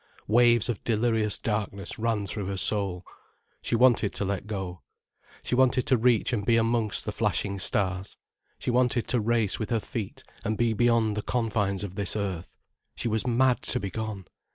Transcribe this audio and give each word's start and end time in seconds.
Waves 0.25 0.67
of 0.67 0.83
delirious 0.83 1.37
darkness 1.37 1.99
ran 1.99 2.25
through 2.25 2.47
her 2.47 2.57
soul. 2.57 3.05
She 3.61 3.75
wanted 3.75 4.13
to 4.15 4.25
let 4.25 4.47
go. 4.47 4.81
She 5.43 5.53
wanted 5.53 5.85
to 5.85 5.95
reach 5.95 6.33
and 6.33 6.43
be 6.43 6.57
amongst 6.57 7.05
the 7.05 7.11
flashing 7.11 7.59
stars, 7.59 8.17
she 8.57 8.71
wanted 8.71 9.07
to 9.09 9.19
race 9.19 9.59
with 9.59 9.69
her 9.69 9.79
feet 9.79 10.23
and 10.43 10.57
be 10.57 10.73
beyond 10.73 11.15
the 11.15 11.21
confines 11.21 11.83
of 11.83 11.93
this 11.93 12.15
earth. 12.15 12.57
She 12.95 13.07
was 13.07 13.27
mad 13.27 13.61
to 13.61 13.79
be 13.79 13.91
gone. 13.91 14.25